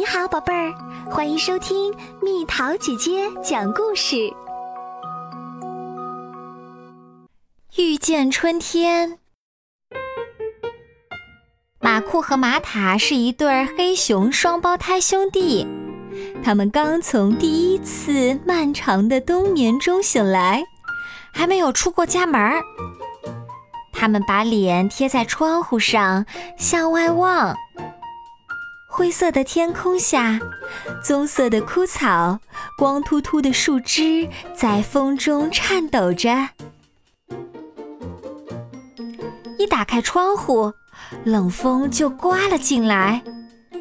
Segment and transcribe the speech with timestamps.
[0.00, 0.72] 你好，宝贝儿，
[1.10, 4.32] 欢迎收听蜜桃姐姐讲故事。
[7.76, 9.18] 遇见春天，
[11.80, 15.66] 马库和马塔是一对黑熊双胞胎兄弟，
[16.42, 20.64] 他们刚从第一次漫长的冬眠中醒来，
[21.30, 22.62] 还没有出过家门儿。
[23.92, 26.24] 他们把脸贴在窗户上，
[26.56, 27.54] 向外望。
[28.92, 30.40] 灰色的天空下，
[31.02, 32.40] 棕色的枯草，
[32.76, 36.48] 光秃秃的树枝在风中颤抖着。
[39.58, 40.72] 一打开窗户，
[41.24, 43.22] 冷风就刮了进来，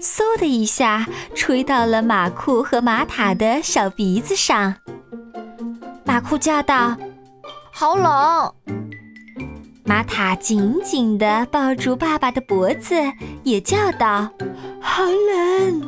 [0.00, 4.74] 嗖的一下吹到了马库和马塔的小鼻子上。
[6.04, 6.96] 马库叫道
[7.70, 8.54] ：“好冷！”
[9.84, 12.94] 马塔紧紧地抱住爸爸的脖子，
[13.42, 14.30] 也叫道
[14.84, 15.80] ：“好冷！”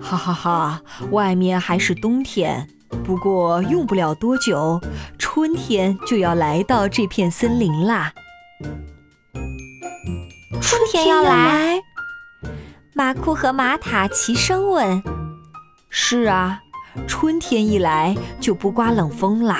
[0.00, 0.80] 哈哈哈，
[1.10, 2.68] 外面还是冬天，
[3.04, 4.80] 不过用不了多久，
[5.18, 8.12] 春天就要来到这片森林啦。
[10.62, 11.80] 春天要来？
[12.94, 15.02] 马库和马塔齐声问
[15.90, 16.60] ：“是啊，
[17.08, 19.58] 春天一来就不刮冷风啦。”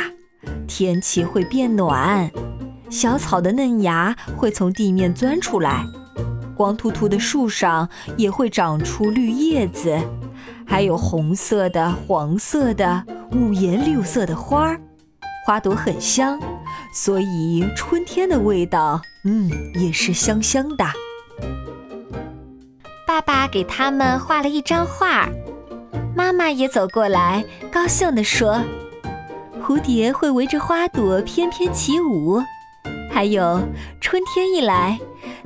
[0.68, 2.30] 天气会变暖，
[2.88, 5.84] 小草的嫩芽会从地面钻出来，
[6.56, 9.96] 光秃秃的树上也会长出绿叶子，
[10.66, 14.80] 还有红色的、黄色的、五颜六色的花儿，
[15.46, 16.40] 花朵很香，
[16.92, 20.84] 所以春天的味道，嗯，也是香香的。
[23.06, 25.28] 爸爸给他们画了一张画，
[26.14, 28.60] 妈妈也走过来，高兴地说。
[29.62, 32.40] 蝴蝶会围着花朵翩翩起舞，
[33.10, 33.60] 还有
[34.00, 34.96] 春天一来，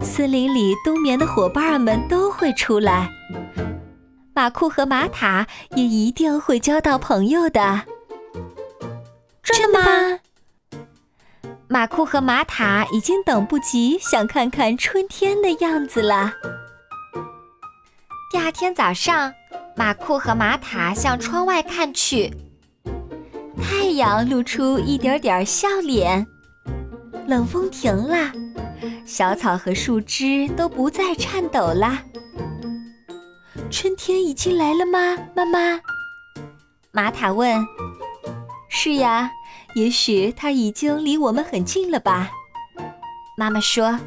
[0.02, 3.08] 森林里冬眠的伙伴们都会出来。
[4.34, 7.82] 马库和马塔也一定会交到朋友的。
[9.42, 10.18] 真的吗？
[11.68, 16.32] 马库和马塔已经等不及想看看春天的样子了。
[18.32, 19.32] 第二天早上，
[19.76, 22.32] 马库和马塔向窗外看去。
[23.62, 26.26] 太阳露出一点点笑脸，
[27.26, 28.32] 冷风停了，
[29.04, 32.02] 小草和树枝都不再颤抖啦。
[33.70, 35.80] 春天已经来了吗，妈妈？
[36.92, 37.64] 玛塔问。
[38.68, 39.30] 是呀，
[39.74, 42.30] 也许它已经离我们很近了吧？
[43.36, 43.98] 妈妈说。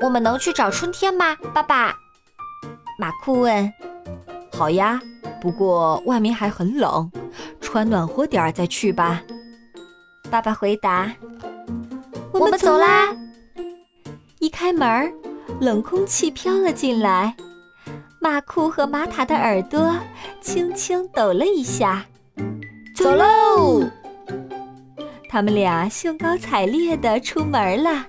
[0.00, 1.94] 我们能去找春天吗，爸爸？
[2.98, 3.72] 马库问。
[4.52, 5.00] 好呀，
[5.40, 7.10] 不过外面还很冷。
[7.60, 9.22] 穿暖和点儿再去吧，
[10.30, 11.12] 爸爸回答。
[12.32, 13.08] 我们走啦！
[14.54, 15.12] 开门，
[15.60, 17.34] 冷空气飘了进来，
[18.20, 19.98] 马库和玛塔的耳朵
[20.40, 22.06] 轻轻抖了一下。
[22.94, 23.82] 走喽！
[25.28, 28.06] 他们俩兴高采烈地出门了。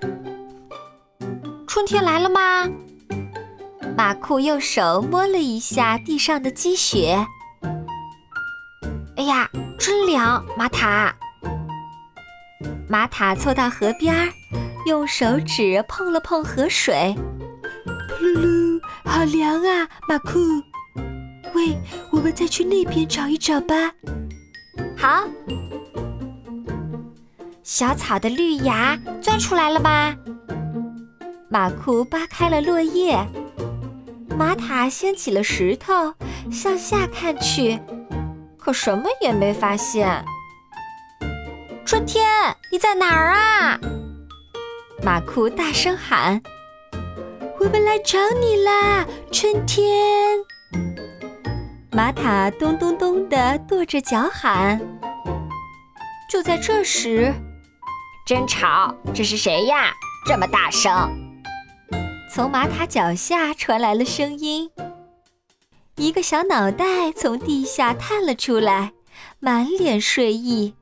[1.66, 2.70] 春天来了吗？
[3.96, 7.26] 马库用手摸了一下地上的积雪。
[9.16, 10.44] 哎呀，真凉！
[10.56, 11.12] 玛塔，
[12.88, 14.28] 玛塔凑到河边儿，
[14.86, 17.12] 用手指碰了碰河水，
[18.08, 19.88] 噗噜噜，好凉啊！
[20.08, 20.38] 马库，
[21.54, 21.76] 喂，
[22.12, 23.74] 我们再去那边找一找吧。
[24.96, 25.24] 好，
[27.64, 30.14] 小草的绿芽钻出来了吧？
[31.50, 33.18] 马库扒开了落叶，
[34.38, 36.14] 玛塔掀起了石头，
[36.52, 37.80] 向下看去。
[38.56, 40.24] 可什么也没发现。
[41.84, 42.24] 春天，
[42.70, 43.80] 你在哪儿啊？
[45.06, 46.42] 马库大声喊
[47.60, 50.36] ：“我们来找你啦，春天！”
[51.94, 54.80] 玛塔咚咚咚地跺着脚喊。
[56.28, 57.32] 就在这时，
[58.26, 58.92] 真吵！
[59.14, 59.92] 这是谁呀？
[60.26, 60.92] 这么大声！
[62.34, 64.68] 从玛塔脚下传来了声音。
[65.94, 68.90] 一个小脑袋从地下探了出来，
[69.38, 70.74] 满脸睡意。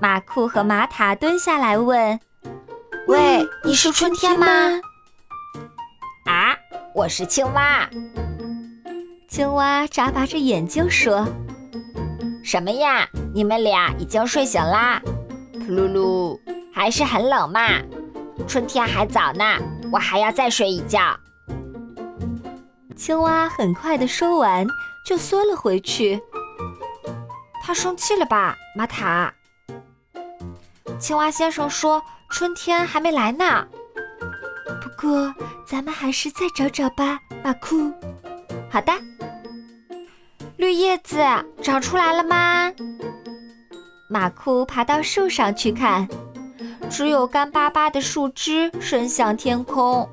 [0.00, 2.18] 马库和玛塔蹲下来问
[3.10, 4.46] ：“喂，你是春天吗
[6.26, 6.56] ？”“啊，
[6.94, 7.90] 我是青蛙。”
[9.28, 11.26] 青蛙眨巴着眼睛说
[12.44, 13.08] ：“什么呀？
[13.34, 15.02] 你们俩已经睡醒啦
[15.54, 16.38] ？”“噗噜噜，
[16.72, 17.82] 还是很冷嘛。
[18.46, 19.58] 春天还早呢，
[19.92, 21.00] 我还要再睡一觉。”
[22.94, 24.64] 青蛙很快的说完，
[25.04, 26.20] 就缩了回去。
[27.60, 29.34] 他生气了吧，玛塔？
[31.00, 33.66] 青蛙先生说：“春天还没来呢。”
[34.80, 35.34] 不过
[35.66, 37.92] 咱们还是再找找吧，马库。
[38.70, 38.92] 好的。
[40.56, 41.18] 绿叶子
[41.62, 42.70] 长出来了吗？
[44.08, 46.06] 马库爬到树上去看，
[46.90, 50.08] 只有干巴巴的树枝伸向天空。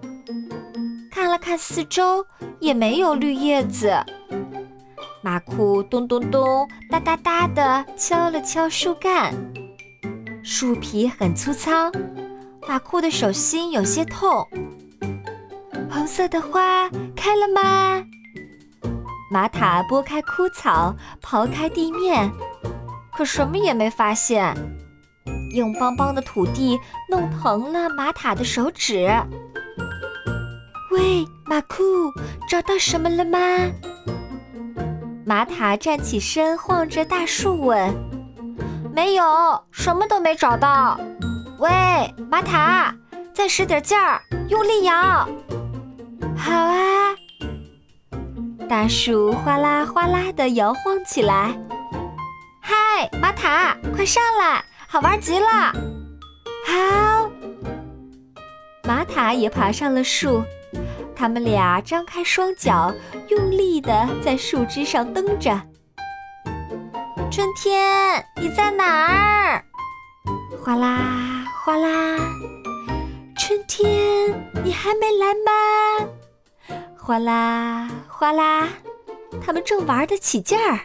[1.11, 2.25] 看了看四周，
[2.59, 3.93] 也没有绿叶子。
[5.21, 9.33] 马库咚咚咚、哒哒哒的敲了敲树干，
[10.49, 11.91] 树皮很粗糙，
[12.69, 14.47] 马库的手心有些痛。
[15.91, 18.01] 红色的花开了吗？
[19.29, 22.31] 玛塔拨开枯草，刨开地面，
[23.13, 24.55] 可什么也没发现。
[25.51, 26.79] 硬邦邦的土地
[27.09, 29.05] 弄疼了玛塔的手指。
[30.91, 31.83] 喂，马库，
[32.49, 33.37] 找到什么了吗？
[35.25, 37.93] 玛塔站起身，晃着大树问
[38.97, 39.23] ：“没有，
[39.71, 40.99] 什么都没找到。”
[41.61, 41.69] 喂，
[42.31, 42.91] 玛塔，
[43.31, 44.95] 再使点劲儿，用力摇。
[46.35, 47.15] 好啊。
[48.67, 51.55] 大树哗啦哗啦地摇晃起来。
[52.59, 55.47] 嗨，玛塔，快上来，好玩极了！
[56.65, 57.29] 好，
[58.83, 60.43] 玛塔也爬上了树。
[61.15, 62.91] 他们俩张开双脚，
[63.29, 65.61] 用力地在树枝上蹬着。
[67.29, 69.63] 春天，你在哪儿？
[70.63, 72.17] 哗啦哗啦，
[73.37, 74.33] 春天，
[74.63, 75.51] 你还没来吗？
[76.97, 78.69] 哗啦哗啦，
[79.45, 80.79] 他们正玩得起劲儿。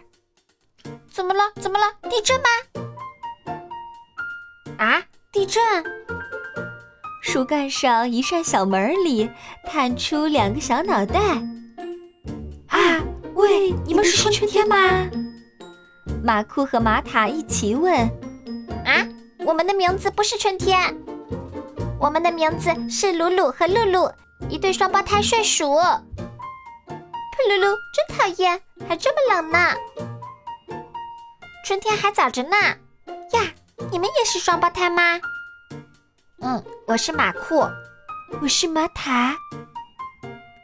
[1.10, 1.42] 怎么了？
[1.60, 1.84] 怎么了？
[2.10, 2.48] 地震吗？
[4.78, 5.02] 啊，
[5.32, 5.62] 地震！
[7.22, 9.30] 树干上一扇小门里
[9.64, 11.20] 探出两个小脑袋。
[12.66, 13.00] 啊，
[13.34, 14.76] 喂，你们是说春天吗？
[16.22, 17.94] 马库和玛塔一起问。
[18.84, 19.06] 啊，
[19.44, 20.96] 我们的名字不是春天，
[21.98, 24.12] 我们的名字是鲁鲁和露露，
[24.48, 25.64] 一对双胞胎睡鼠。
[27.50, 29.58] 噜噜，真讨厌，还这么冷呢。
[31.66, 32.56] 春天还早着呢。
[33.32, 33.52] 呀，
[33.90, 35.20] 你们也是双胞胎吗？
[36.40, 37.68] 嗯，我是马库，
[38.40, 39.36] 我是玛塔。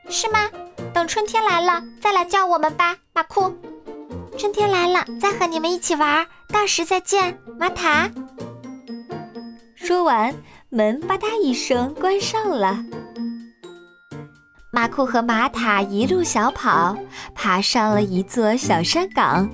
[0.09, 0.49] 是吗？
[0.95, 3.53] 等春天来了再来叫我们吧，马库。
[4.39, 8.09] 春天来了再和你们一起玩，到时再见，玛塔。
[9.75, 10.33] 说完，
[10.69, 12.79] 门吧嗒一声关上了。
[14.71, 16.97] 马库和玛塔一路小跑，
[17.35, 19.51] 爬上了一座小山岗。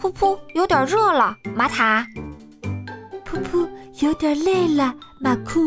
[0.00, 2.04] 噗噗，有点热了，玛塔。
[3.24, 3.68] 噗噗，
[4.00, 5.60] 有点累了，马库。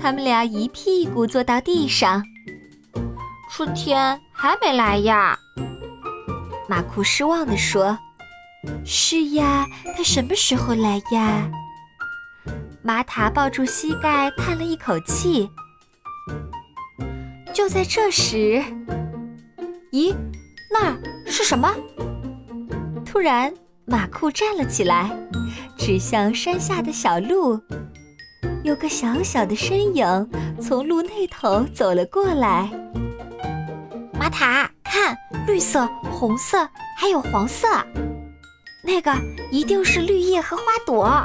[0.00, 2.22] 他们俩一屁股坐到地上。
[3.50, 5.38] 春天还没来呀？
[6.68, 7.98] 马库失望地说
[8.84, 9.66] ：“是呀，
[9.96, 11.50] 他什么时候来呀？”
[12.84, 15.48] 玛塔抱住膝盖，叹了一口气。
[17.54, 18.62] 就在这时，
[19.92, 20.14] 咦，
[20.70, 21.74] 那儿是什么？
[23.04, 23.52] 突然，
[23.86, 25.10] 马库站了起来，
[25.78, 27.58] 指向山下的小路。
[28.62, 30.30] 有个小小的身影
[30.60, 32.70] 从路那头走了过来。
[34.12, 35.16] 玛塔，看，
[35.46, 37.68] 绿色、红色，还有黄色，
[38.82, 39.14] 那个
[39.48, 41.24] 一定是绿叶和花朵。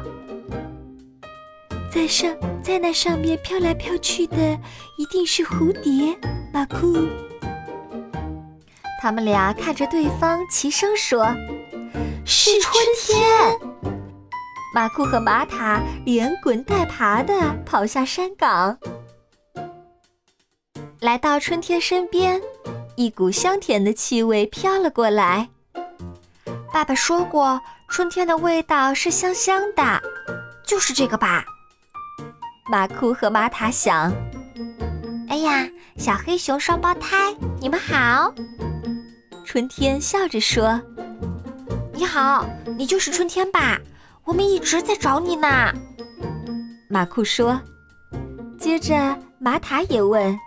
[1.91, 2.31] 在上，
[2.61, 4.37] 在那上面飘来飘去的，
[4.99, 6.15] 一定是蝴蝶。
[6.53, 7.07] 马库，
[9.01, 11.25] 他们俩看着对方，齐声说
[12.25, 13.57] ：“是春天！”
[14.75, 17.33] 马库和玛塔连滚带爬的
[17.65, 18.77] 跑下山岗，
[20.99, 22.39] 来到春天身边，
[22.95, 25.50] 一股香甜的气味飘了过来。
[26.71, 30.02] 爸爸说过，春天的味道是香香的，
[30.66, 31.44] 就是这个吧。
[32.69, 34.14] 马库和玛塔想
[35.28, 38.33] ：“哎呀，小黑熊双胞胎，你们好！”
[39.45, 40.80] 春天笑着说
[41.94, 42.47] ：“你好，
[42.78, 43.80] 你就是春天吧？
[44.23, 45.73] 我们一直在找你呢。”
[46.90, 47.59] 马库说。
[48.59, 50.40] 接着，玛塔也问：“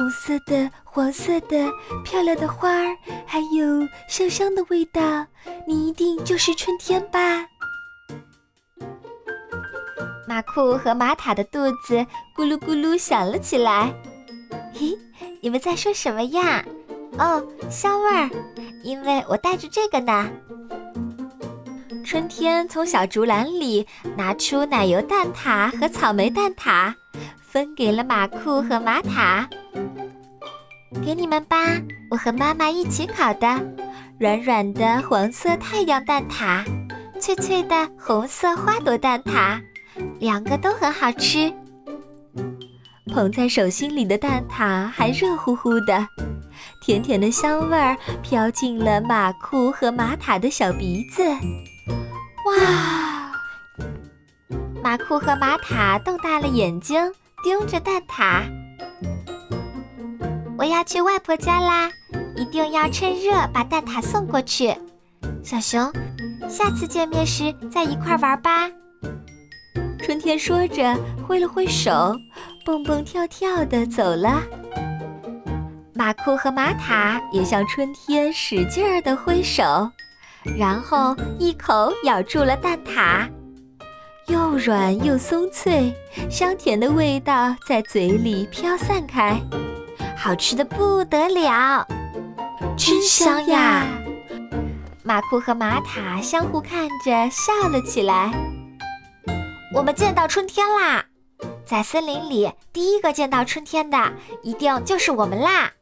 [0.00, 1.70] 红色的、黄色的、
[2.02, 5.26] 漂亮的花儿，还有香香的味道，
[5.66, 7.44] 你一定就是春天吧？”
[10.26, 11.96] 马库和玛塔的肚子
[12.34, 13.92] 咕噜咕噜响了起来。
[14.74, 14.96] 咦，
[15.42, 16.64] 你们在说什么呀？
[17.18, 18.30] 哦，香味儿，
[18.82, 20.30] 因为我带着这个呢。
[22.06, 26.94] 春天从小竹篮里拿出奶油蛋挞和草莓蛋挞，
[27.42, 29.46] 分给了马库和玛塔。
[31.04, 31.56] 给你们吧，
[32.10, 33.46] 我和妈妈一起烤的，
[34.18, 36.64] 软软的黄色太阳蛋挞，
[37.20, 39.60] 脆脆的红色花朵蛋挞。
[40.18, 41.52] 两个都很好吃，
[43.12, 46.06] 捧在手心里的蛋挞还热乎乎的，
[46.82, 51.22] 甜甜的香味儿飘进了马库和玛塔的小鼻子。
[52.46, 53.32] 哇！
[54.82, 57.12] 马库和玛塔瞪大了眼睛，
[57.44, 58.42] 盯着蛋挞。
[60.60, 61.90] 我要去外婆家啦，
[62.36, 64.70] 一定要趁热把蛋挞送过去。
[65.42, 65.90] 小熊，
[66.50, 68.68] 下次见面时再一块玩吧。
[70.02, 70.94] 春天说着，
[71.26, 72.14] 挥了挥手，
[72.62, 74.42] 蹦蹦跳跳的走了。
[75.94, 79.90] 马库和玛塔也向春天使劲儿的挥手，
[80.58, 83.26] 然后一口咬住了蛋挞，
[84.26, 85.90] 又软又松脆，
[86.28, 89.40] 香甜的味道在嘴里飘散开，
[90.22, 91.86] 好吃的不得了，
[92.76, 93.86] 真香呀！
[95.02, 98.30] 马库和玛塔相互看着笑了起来。
[99.74, 101.06] 我们见到春天啦！
[101.64, 104.12] 在森林里，第一个见到春天的
[104.42, 105.72] 一定就是我们啦！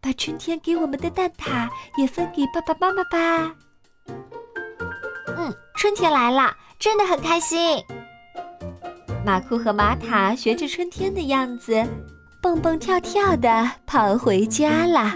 [0.00, 3.56] 把春天给我们的蛋挞也分给爸爸妈妈吧。
[5.36, 7.82] 嗯，春天来了，真的很开心。
[9.26, 11.84] 马库和玛塔学着春天的样子，
[12.42, 15.14] 蹦蹦跳跳的跑回家啦。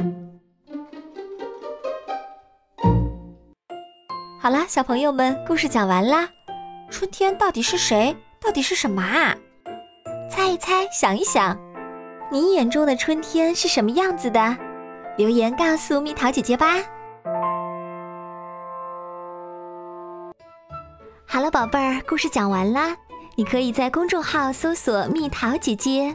[4.41, 6.29] 好啦，小朋友们，故事讲完啦。
[6.89, 8.17] 春天到底是谁？
[8.41, 9.35] 到底是什么啊？
[10.31, 11.59] 猜一猜，想一想，
[12.31, 14.57] 你眼中的春天是什么样子的？
[15.17, 16.77] 留言告诉蜜桃姐姐吧。
[21.27, 22.97] 好了，宝贝儿，故事讲完啦。
[23.35, 26.15] 你可以在公众号搜索“蜜桃姐姐”，